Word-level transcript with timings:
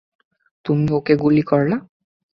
তুমি 0.65 0.85
ওকে 0.91 1.13
গুলি 1.15 1.41
করলা। 1.41 1.77